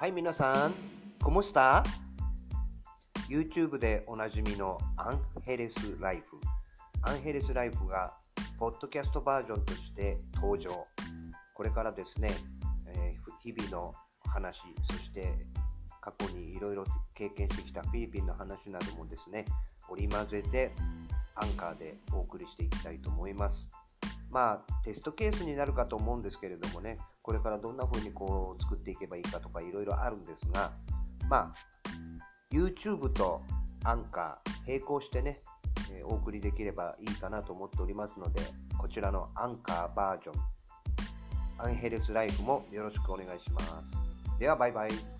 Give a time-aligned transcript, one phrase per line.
[0.00, 0.74] はい、皆さん、
[1.18, 1.82] ¿cómo está?
[3.28, 6.38] YouTube でおなじみのアンヘレスライフ。
[7.02, 8.14] アンヘレスライフが、
[8.60, 10.86] ポッドキャストバージョンとして登場。
[11.52, 12.30] これからですね、
[12.94, 13.92] えー日々の
[14.24, 15.34] 話、そして
[16.00, 16.84] 過去にいろいろ
[17.16, 19.46] 経験してきたフィリピンの話などもですね、
[19.88, 20.72] 織り交ぜて
[21.34, 23.66] アンカーでお送りしていきたいと思います。
[24.30, 30.72] まあ、テストケースになるかと思うんですけれどもね、これからどんな風にこう作っていけばいいかとかいろいろあるんですが、
[31.28, 31.52] まあ、
[32.52, 33.42] YouTube と
[33.84, 35.40] アンカー並行してね、
[35.92, 38.42] えーお送りできればいいかなと思っておりますので、
[38.78, 40.34] こちらのアンカーバージョン、
[41.58, 44.38] アンヘレスライフもよろしくお願いします。
[44.38, 45.17] では、バイバイ。